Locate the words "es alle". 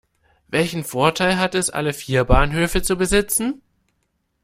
1.53-1.93